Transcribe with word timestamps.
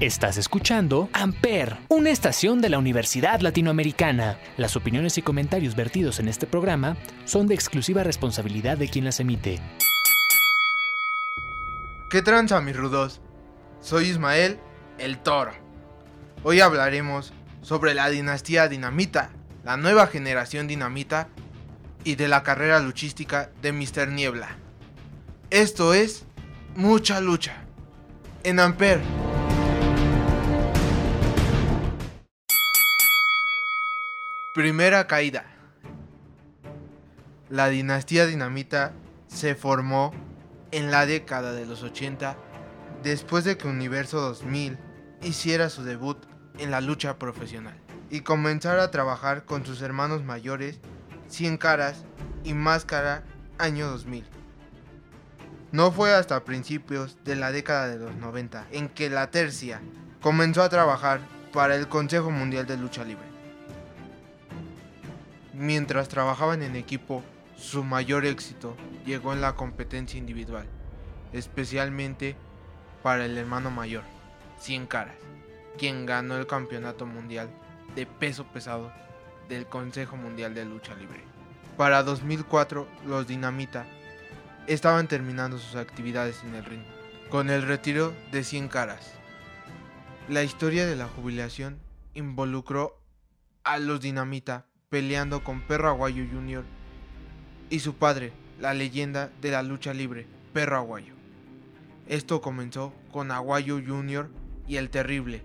Estás 0.00 0.38
escuchando 0.38 1.10
Amper, 1.12 1.76
una 1.88 2.08
estación 2.08 2.62
de 2.62 2.70
la 2.70 2.78
Universidad 2.78 3.40
Latinoamericana. 3.40 4.38
Las 4.56 4.74
opiniones 4.74 5.18
y 5.18 5.22
comentarios 5.22 5.76
vertidos 5.76 6.20
en 6.20 6.28
este 6.28 6.46
programa 6.46 6.96
son 7.26 7.46
de 7.46 7.54
exclusiva 7.54 8.02
responsabilidad 8.02 8.78
de 8.78 8.88
quien 8.88 9.04
las 9.04 9.20
emite. 9.20 9.60
¿Qué 12.08 12.22
tranza, 12.22 12.62
mis 12.62 12.74
rudos? 12.74 13.20
Soy 13.82 14.06
Ismael, 14.06 14.58
el 14.96 15.18
toro. 15.18 15.52
Hoy 16.44 16.60
hablaremos 16.60 17.34
sobre 17.60 17.92
la 17.92 18.08
dinastía 18.08 18.68
dinamita, 18.68 19.32
la 19.64 19.76
nueva 19.76 20.06
generación 20.06 20.66
dinamita 20.66 21.28
y 22.04 22.14
de 22.14 22.26
la 22.26 22.42
carrera 22.42 22.80
luchística 22.80 23.50
de 23.60 23.72
Mr. 23.72 24.08
Niebla. 24.08 24.56
Esto 25.50 25.92
es 25.92 26.24
mucha 26.74 27.20
lucha. 27.20 27.64
En 28.44 28.60
Amper. 28.60 29.19
Primera 34.60 35.06
caída. 35.06 35.46
La 37.48 37.70
dinastía 37.70 38.26
dinamita 38.26 38.92
se 39.26 39.54
formó 39.54 40.12
en 40.70 40.90
la 40.90 41.06
década 41.06 41.54
de 41.54 41.64
los 41.64 41.82
80 41.82 42.36
después 43.02 43.44
de 43.44 43.56
que 43.56 43.68
Universo 43.68 44.20
2000 44.20 44.76
hiciera 45.22 45.70
su 45.70 45.82
debut 45.82 46.18
en 46.58 46.70
la 46.70 46.82
lucha 46.82 47.18
profesional 47.18 47.74
y 48.10 48.20
comenzara 48.20 48.82
a 48.82 48.90
trabajar 48.90 49.46
con 49.46 49.64
sus 49.64 49.80
hermanos 49.80 50.24
mayores 50.24 50.78
100 51.28 51.56
Caras 51.56 52.04
y 52.44 52.52
Máscara 52.52 53.24
año 53.56 53.88
2000. 53.88 54.26
No 55.72 55.90
fue 55.90 56.12
hasta 56.12 56.44
principios 56.44 57.16
de 57.24 57.34
la 57.34 57.50
década 57.50 57.88
de 57.88 57.96
los 57.96 58.14
90 58.16 58.66
en 58.72 58.90
que 58.90 59.08
la 59.08 59.30
Tercia 59.30 59.80
comenzó 60.20 60.62
a 60.62 60.68
trabajar 60.68 61.22
para 61.50 61.76
el 61.76 61.88
Consejo 61.88 62.30
Mundial 62.30 62.66
de 62.66 62.76
Lucha 62.76 63.04
Libre. 63.04 63.29
Mientras 65.60 66.08
trabajaban 66.08 66.62
en 66.62 66.74
equipo, 66.74 67.22
su 67.54 67.84
mayor 67.84 68.24
éxito 68.24 68.74
llegó 69.04 69.34
en 69.34 69.42
la 69.42 69.56
competencia 69.56 70.16
individual, 70.16 70.64
especialmente 71.34 72.34
para 73.02 73.26
el 73.26 73.36
hermano 73.36 73.70
mayor, 73.70 74.02
100 74.58 74.86
Caras, 74.86 75.16
quien 75.76 76.06
ganó 76.06 76.38
el 76.38 76.46
campeonato 76.46 77.04
mundial 77.04 77.50
de 77.94 78.06
peso 78.06 78.44
pesado 78.46 78.90
del 79.50 79.66
Consejo 79.66 80.16
Mundial 80.16 80.54
de 80.54 80.64
Lucha 80.64 80.94
Libre. 80.94 81.20
Para 81.76 82.04
2004, 82.04 82.88
los 83.04 83.26
Dinamita 83.26 83.84
estaban 84.66 85.08
terminando 85.08 85.58
sus 85.58 85.76
actividades 85.76 86.42
en 86.42 86.54
el 86.54 86.64
ring, 86.64 86.84
con 87.28 87.50
el 87.50 87.64
retiro 87.64 88.14
de 88.32 88.44
100 88.44 88.68
Caras. 88.68 89.12
La 90.26 90.42
historia 90.42 90.86
de 90.86 90.96
la 90.96 91.06
jubilación 91.06 91.80
involucró 92.14 92.98
a 93.62 93.78
los 93.78 94.00
Dinamita 94.00 94.69
peleando 94.90 95.44
con 95.44 95.60
Perro 95.60 95.88
Aguayo 95.88 96.24
Jr. 96.28 96.64
y 97.70 97.78
su 97.78 97.94
padre, 97.94 98.32
la 98.58 98.74
leyenda 98.74 99.30
de 99.40 99.52
la 99.52 99.62
lucha 99.62 99.94
libre, 99.94 100.26
Perro 100.52 100.78
Aguayo. 100.78 101.14
Esto 102.08 102.40
comenzó 102.40 102.92
con 103.12 103.30
Aguayo 103.30 103.80
Jr. 103.86 104.28
y 104.66 104.78
el 104.78 104.90
Terrible, 104.90 105.44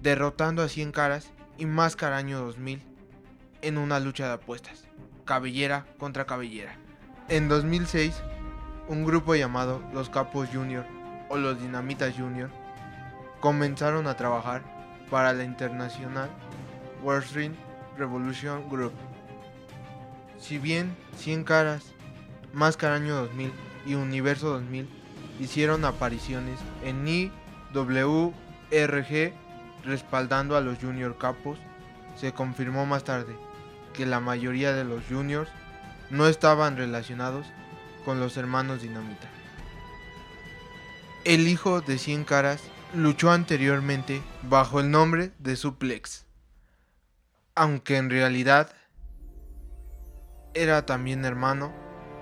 derrotando 0.00 0.62
a 0.62 0.68
100 0.68 0.92
caras 0.92 1.32
y 1.58 1.66
Máscara 1.66 2.16
año 2.16 2.38
2000 2.38 2.80
en 3.62 3.78
una 3.78 3.98
lucha 3.98 4.28
de 4.28 4.34
apuestas, 4.34 4.84
cabellera 5.24 5.84
contra 5.98 6.24
cabellera. 6.24 6.76
En 7.28 7.48
2006, 7.48 8.14
un 8.86 9.04
grupo 9.04 9.34
llamado 9.34 9.82
Los 9.92 10.08
Capos 10.08 10.48
Jr. 10.52 10.86
o 11.30 11.36
los 11.36 11.60
Dinamitas 11.60 12.14
Jr. 12.16 12.48
comenzaron 13.40 14.06
a 14.06 14.16
trabajar 14.16 14.62
para 15.10 15.32
la 15.32 15.42
internacional 15.42 16.30
Wrestling 17.02 17.56
Revolution 17.96 18.68
Group. 18.68 18.92
Si 20.38 20.58
bien 20.58 20.96
100 21.16 21.44
caras, 21.44 21.84
Máscara 22.52 22.96
Año 22.96 23.14
2000 23.16 23.52
y 23.86 23.94
Universo 23.94 24.48
2000 24.50 24.88
hicieron 25.40 25.84
apariciones 25.84 26.58
en 26.84 27.06
IWRG 27.08 28.32
respaldando 29.84 30.56
a 30.56 30.60
los 30.60 30.78
Junior 30.78 31.16
Capos, 31.18 31.58
se 32.16 32.32
confirmó 32.32 32.86
más 32.86 33.04
tarde 33.04 33.36
que 33.94 34.06
la 34.06 34.20
mayoría 34.20 34.72
de 34.72 34.84
los 34.84 35.02
Juniors 35.08 35.50
no 36.10 36.26
estaban 36.26 36.76
relacionados 36.76 37.46
con 38.04 38.20
los 38.20 38.36
hermanos 38.36 38.82
Dinamita. 38.82 39.28
El 41.24 41.48
hijo 41.48 41.80
de 41.80 41.98
100 41.98 42.24
caras 42.24 42.62
luchó 42.94 43.30
anteriormente 43.30 44.22
bajo 44.42 44.80
el 44.80 44.90
nombre 44.90 45.32
de 45.38 45.56
Suplex 45.56 46.26
aunque 47.54 47.96
en 47.96 48.10
realidad 48.10 48.70
era 50.54 50.86
también 50.86 51.24
hermano 51.24 51.72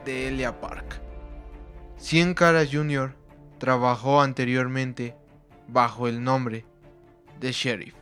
de 0.04 0.28
Elia 0.28 0.60
Park. 0.60 1.00
Cien 1.96 2.34
Caras 2.34 2.68
Jr. 2.72 3.14
trabajó 3.58 4.20
anteriormente 4.20 5.16
bajo 5.68 6.08
el 6.08 6.22
nombre 6.22 6.64
de 7.38 7.52
Sheriff, 7.52 7.94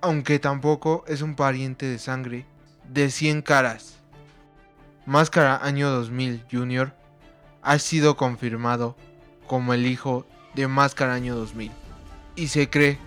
aunque 0.00 0.38
tampoco 0.38 1.04
es 1.08 1.22
un 1.22 1.34
pariente 1.34 1.86
de 1.86 1.98
sangre 1.98 2.46
de 2.88 3.10
Cien 3.10 3.42
Caras. 3.42 3.98
Máscara 5.06 5.56
Año 5.56 5.90
2000 5.90 6.44
Jr. 6.50 6.92
ha 7.62 7.78
sido 7.78 8.16
confirmado 8.16 8.96
como 9.46 9.72
el 9.74 9.86
hijo 9.86 10.26
de 10.54 10.66
Máscara 10.68 11.14
Año 11.14 11.36
2000 11.36 11.70
y 12.34 12.48
se 12.48 12.68
cree 12.68 12.98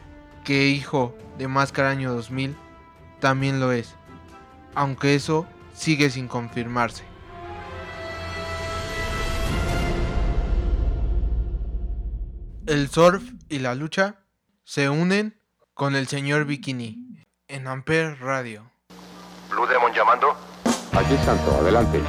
que 0.43 0.67
hijo 0.67 1.15
de 1.37 1.47
Máscara 1.47 1.89
Año 1.89 2.13
2000 2.13 2.55
también 3.19 3.59
lo 3.59 3.71
es, 3.71 3.95
aunque 4.75 5.15
eso 5.15 5.47
sigue 5.73 6.09
sin 6.09 6.27
confirmarse. 6.27 7.03
El 12.65 12.89
surf 12.89 13.23
y 13.49 13.59
la 13.59 13.73
lucha 13.73 14.25
se 14.63 14.89
unen 14.89 15.41
con 15.73 15.95
el 15.95 16.07
señor 16.07 16.45
Bikini 16.45 17.25
en 17.47 17.67
Ampere 17.67 18.15
Radio. 18.15 18.69
Blue 19.49 19.65
Demon 19.65 19.91
llamando. 19.91 20.35
Aquí 20.93 21.15
Santo, 21.25 21.57
adelante. 21.59 21.99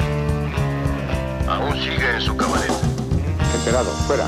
Aún 1.49 1.73
sigue 1.75 2.15
en 2.15 2.21
su 2.21 2.37
cabaret. 2.37 2.71
Enterado, 3.55 3.91
fuera. 4.07 4.27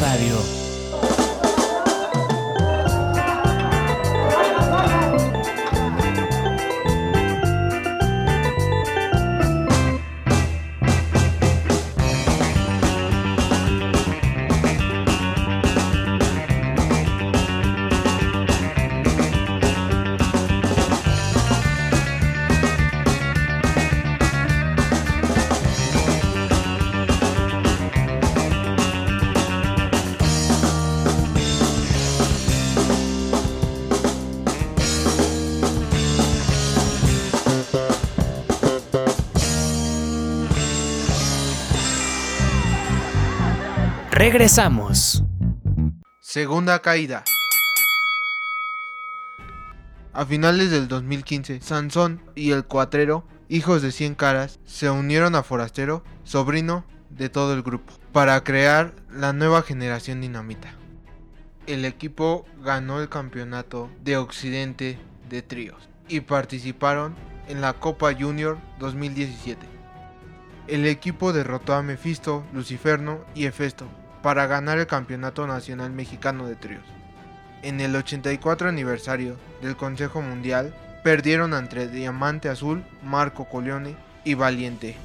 Radio. 0.00 0.57
Regresamos. 44.18 45.22
Segunda 46.18 46.80
caída. 46.82 47.22
A 50.12 50.26
finales 50.26 50.72
del 50.72 50.88
2015, 50.88 51.60
Sansón 51.60 52.20
y 52.34 52.50
el 52.50 52.64
Cuatrero, 52.64 53.24
hijos 53.48 53.80
de 53.80 53.92
Cien 53.92 54.16
Caras, 54.16 54.58
se 54.66 54.90
unieron 54.90 55.36
a 55.36 55.44
Forastero, 55.44 56.02
sobrino 56.24 56.84
de 57.10 57.28
todo 57.28 57.54
el 57.54 57.62
grupo, 57.62 57.92
para 58.10 58.42
crear 58.42 58.92
la 59.08 59.32
nueva 59.32 59.62
generación 59.62 60.20
dinamita. 60.20 60.74
El 61.68 61.84
equipo 61.84 62.44
ganó 62.60 63.00
el 63.00 63.08
campeonato 63.08 63.88
de 64.02 64.16
Occidente 64.16 64.98
de 65.30 65.42
tríos 65.42 65.88
y 66.08 66.22
participaron 66.22 67.14
en 67.46 67.60
la 67.60 67.74
Copa 67.74 68.12
Junior 68.18 68.58
2017. 68.80 69.64
El 70.66 70.86
equipo 70.86 71.32
derrotó 71.32 71.74
a 71.74 71.84
Mephisto, 71.84 72.44
Luciferno 72.52 73.24
y 73.36 73.46
Hefesto 73.46 73.86
para 74.28 74.46
ganar 74.46 74.76
el 74.76 74.86
Campeonato 74.86 75.46
Nacional 75.46 75.90
Mexicano 75.90 76.46
de 76.46 76.54
Tríos. 76.54 76.84
En 77.62 77.80
el 77.80 77.96
84 77.96 78.68
aniversario 78.68 79.38
del 79.62 79.74
Consejo 79.74 80.20
Mundial, 80.20 80.74
perdieron 81.02 81.54
entre 81.54 81.88
Diamante 81.88 82.50
Azul, 82.50 82.84
Marco 83.02 83.48
Coleone 83.48 83.96
y 84.24 84.34
Valiente. 84.34 84.98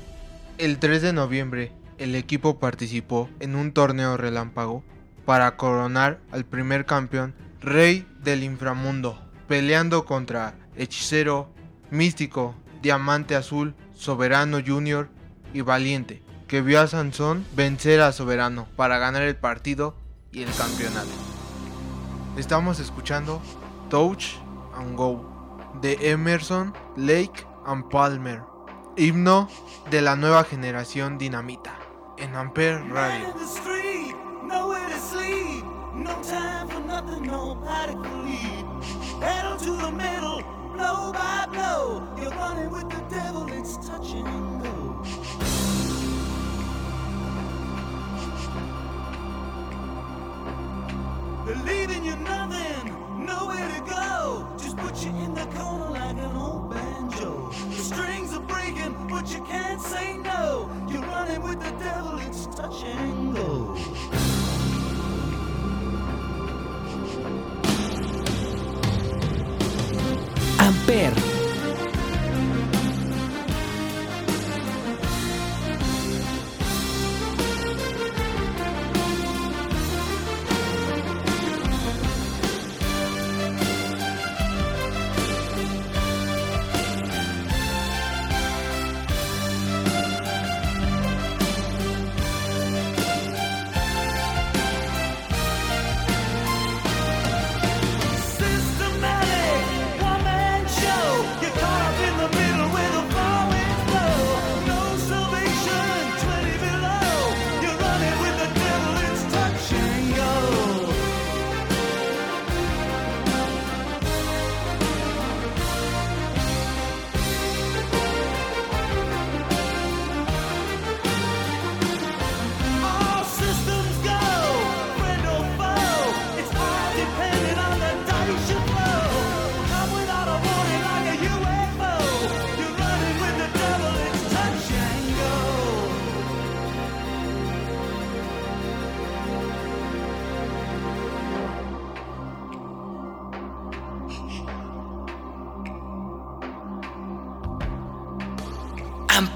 El 0.58 0.78
3 0.78 1.02
de 1.02 1.14
noviembre, 1.14 1.72
el 2.00 2.16
equipo 2.16 2.60
participó 2.60 3.30
en 3.40 3.56
un 3.56 3.72
torneo 3.72 4.18
relámpago 4.18 4.84
para 5.24 5.56
coronar 5.56 6.20
al 6.34 6.44
primer 6.44 6.86
campeón 6.86 7.34
Rey 7.62 8.06
del 8.22 8.44
Inframundo, 8.44 9.18
peleando 9.48 10.04
contra 10.04 10.54
Hechicero, 10.76 11.48
Místico, 11.92 12.56
Diamante 12.82 13.38
Azul, 13.38 13.74
Soberano 13.94 14.60
Junior 14.62 15.08
y 15.54 15.62
Valiente, 15.62 16.22
que 16.54 16.62
vio 16.62 16.80
a 16.80 16.86
Sansón 16.86 17.48
vencer 17.56 18.00
a 18.00 18.12
Soberano 18.12 18.68
para 18.76 19.00
ganar 19.00 19.24
el 19.24 19.36
partido 19.36 19.96
y 20.32 20.44
el 20.44 20.54
campeonato. 20.54 21.10
Estamos 22.38 22.80
escuchando 22.80 23.42
Touch 23.90 24.36
and 24.76 24.96
Go 24.96 25.58
de 25.82 25.98
Emerson, 26.12 26.72
Lake 26.96 27.48
and 27.66 27.90
Palmer, 27.90 28.44
himno 28.96 29.50
de 29.90 30.04
la 30.04 30.16
nueva 30.16 30.44
generación 30.44 31.18
dinamita 31.18 31.74
en 32.20 32.36
Ampere 32.36 32.88
Radio. 32.88 33.34
Believing 51.46 52.06
you're 52.06 52.16
nothing, 52.16 53.26
nowhere 53.26 53.68
to 53.68 53.82
go. 53.82 54.48
Just 54.58 54.78
put 54.78 55.04
you 55.04 55.10
in 55.10 55.34
the 55.34 55.46
corner 55.48 55.90
like 55.90 56.18
an 56.18 56.36
old 56.38 56.72
banjo. 56.72 57.52
The 57.68 57.76
strings 57.76 58.34
are 58.34 58.40
breaking, 58.40 58.96
but 59.10 59.30
you 59.30 59.44
can't 59.44 59.82
say 59.82 60.16
no. 60.20 60.70
You're 60.88 61.02
running 61.02 61.42
with 61.42 61.60
the 61.60 61.72
devil, 61.84 62.18
it's 62.20 62.46
touch 62.46 62.84
and 62.84 63.36
go. 63.36 64.43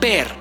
Amper. 0.08 0.37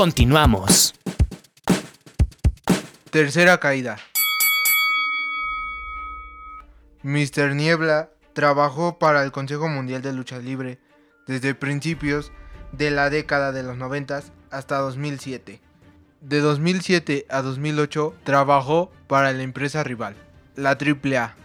Continuamos. 0.00 0.94
Tercera 3.10 3.60
caída. 3.60 3.98
Mr. 7.02 7.54
Niebla 7.54 8.08
trabajó 8.32 8.98
para 8.98 9.22
el 9.22 9.30
Consejo 9.30 9.68
Mundial 9.68 10.00
de 10.00 10.14
Lucha 10.14 10.38
Libre 10.38 10.78
desde 11.26 11.54
principios 11.54 12.32
de 12.72 12.90
la 12.90 13.10
década 13.10 13.52
de 13.52 13.62
los 13.62 13.76
90 13.76 14.22
hasta 14.50 14.78
2007. 14.78 15.60
De 16.22 16.40
2007 16.40 17.26
a 17.28 17.42
2008 17.42 18.14
trabajó 18.24 18.90
para 19.06 19.34
la 19.34 19.42
empresa 19.42 19.84
rival, 19.84 20.16
la 20.56 20.78
AAA. 20.80 21.36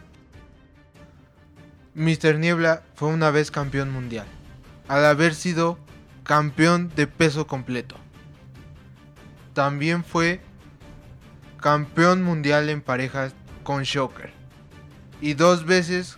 Mr. 1.94 2.40
Niebla 2.40 2.84
fue 2.96 3.10
una 3.10 3.32
vez 3.32 3.52
campeón 3.52 3.92
mundial, 3.92 4.28
al 4.88 5.04
haber 5.04 5.36
sido 5.36 5.78
campeón 6.24 6.90
de 6.96 7.06
peso 7.08 7.48
completo. 7.48 7.98
También 9.56 10.04
fue 10.04 10.42
campeón 11.62 12.22
mundial 12.22 12.70
en 12.70 12.82
parejas 12.82 13.34
con 13.64 13.84
Shocker 13.84 14.34
y 15.22 15.36
dos 15.36 15.66
veces 15.66 16.18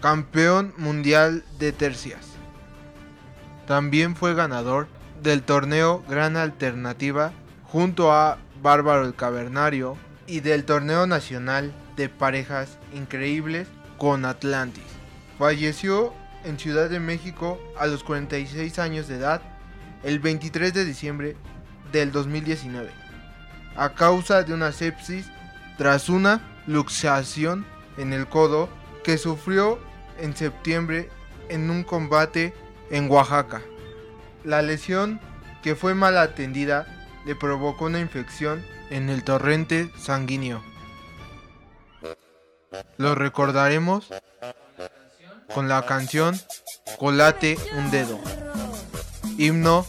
campeón 0.00 0.72
mundial 0.78 1.42
de 1.58 1.72
tercias. 1.72 2.20
También 3.66 4.14
fue 4.14 4.34
ganador 4.34 4.86
del 5.20 5.42
torneo 5.42 6.04
Gran 6.08 6.36
Alternativa 6.36 7.32
junto 7.64 8.12
a 8.12 8.38
Bárbaro 8.62 9.04
el 9.04 9.16
Cavernario 9.16 9.96
y 10.28 10.38
del 10.38 10.64
torneo 10.64 11.08
nacional 11.08 11.74
de 11.96 12.08
parejas 12.08 12.78
increíbles 12.94 13.66
con 13.98 14.24
Atlantis. 14.24 14.84
Falleció 15.40 16.14
en 16.44 16.56
Ciudad 16.56 16.88
de 16.88 17.00
México 17.00 17.58
a 17.76 17.88
los 17.88 18.04
46 18.04 18.78
años 18.78 19.08
de 19.08 19.16
edad 19.16 19.42
el 20.04 20.20
23 20.20 20.72
de 20.72 20.84
diciembre 20.84 21.36
del 21.92 22.12
2019 22.12 23.06
a 23.76 23.90
causa 23.90 24.42
de 24.42 24.54
una 24.54 24.72
sepsis 24.72 25.26
tras 25.76 26.08
una 26.08 26.40
luxación 26.66 27.66
en 27.96 28.12
el 28.12 28.26
codo 28.26 28.68
que 29.04 29.18
sufrió 29.18 29.78
en 30.18 30.34
septiembre 30.34 31.10
en 31.48 31.70
un 31.70 31.84
combate 31.84 32.54
en 32.90 33.10
Oaxaca. 33.10 33.62
La 34.44 34.62
lesión, 34.62 35.20
que 35.62 35.76
fue 35.76 35.94
mal 35.94 36.16
atendida, 36.18 36.86
le 37.26 37.34
provocó 37.34 37.86
una 37.86 38.00
infección 38.00 38.64
en 38.90 39.10
el 39.10 39.24
torrente 39.24 39.90
sanguíneo. 39.98 40.62
Lo 42.96 43.14
recordaremos 43.14 44.08
con 45.54 45.68
la 45.68 45.84
canción 45.86 46.38
Colate 46.98 47.58
un 47.76 47.90
dedo, 47.90 48.18
himno 49.38 49.86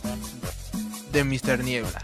de 1.18 1.24
Mr. 1.24 1.64
Niebla. 1.64 2.04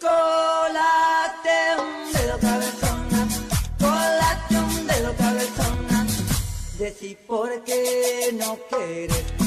Colate 0.00 1.58
un 1.78 2.12
dedo 2.12 2.38
cabezona, 2.40 3.28
colate 3.78 4.58
un 4.58 4.86
dedo 4.88 5.14
cabezona. 5.16 6.06
Decí 6.76 7.16
por 7.28 7.62
qué 7.62 8.34
no 8.36 8.58
quieres 8.68 9.45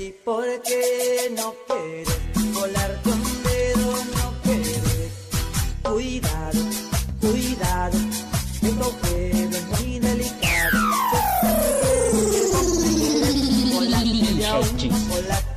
Decí 0.00 0.14
por 0.24 0.46
qué 0.62 1.30
no 1.36 1.54
quieres 1.66 2.08
colarte 2.54 3.08
un 3.10 3.42
dedo, 3.42 3.92
no 4.14 4.34
quieres. 4.42 5.12
Cuidado, 5.82 6.60
cuidado, 7.20 7.98
esto 8.62 8.90
puede 9.02 9.42
es 9.42 9.66
muy 9.66 9.98
delicado. 9.98 10.78
Colate 13.74 14.34
de 14.34 14.46
a 14.46 15.49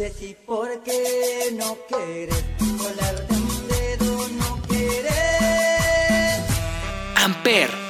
Decí 0.00 0.34
por 0.46 0.82
qué 0.82 1.54
no 1.58 1.76
quieres 1.86 2.42
colarte 2.78 3.34
un 3.34 3.68
dedo, 3.68 4.28
no 4.30 4.62
quieres. 4.66 5.12
Amper. 7.16 7.89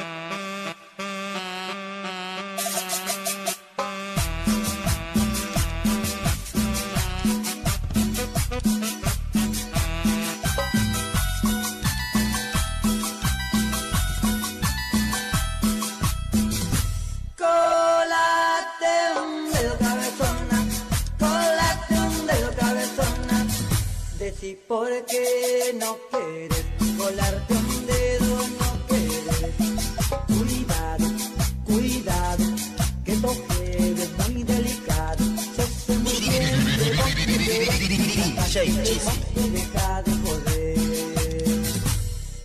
Deja 38.52 40.02
de. 40.02 40.75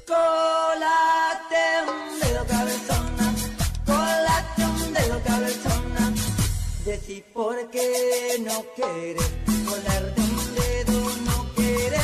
Colate 0.05 1.65
un 1.87 2.19
dedo 2.19 2.45
cabezona, 2.45 3.33
colate 3.85 4.65
un 4.65 4.93
dedo 4.93 5.21
cabezona. 5.23 6.13
Decí 6.85 7.23
por 7.33 7.71
qué 7.71 8.39
no 8.45 8.63
quieres 8.75 9.31
colarte 9.67 10.21
un 10.21 10.55
dedo, 10.55 11.09
no 11.25 11.53
quieres. 11.55 12.01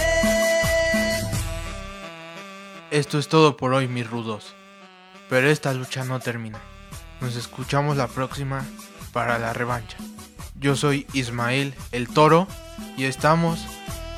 Esto 2.89 3.19
es 3.19 3.27
todo 3.27 3.55
por 3.55 3.73
hoy, 3.73 3.87
mis 3.87 4.09
rudos. 4.09 4.55
Pero 5.29 5.47
esta 5.47 5.73
lucha 5.73 6.03
no 6.05 6.19
termina. 6.19 6.59
Nos 7.21 7.35
escuchamos 7.35 7.97
la 7.97 8.07
próxima 8.07 8.65
para 9.13 9.37
la 9.37 9.53
revancha. 9.53 9.97
Yo 10.59 10.75
soy 10.75 11.05
Ismael 11.13 11.75
el 11.91 12.07
Toro 12.07 12.47
y 12.97 13.05
estamos 13.05 13.59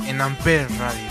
en 0.08 0.22
Amper 0.22 0.68
Radio. 0.80 1.10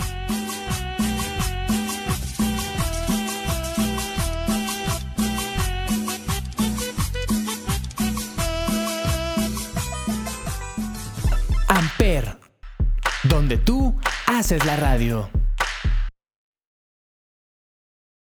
Amper. 11.67 12.37
Donde 13.23 13.57
tú 13.57 13.95
haces 14.27 14.65
la 14.65 14.75
radio. 14.75 15.29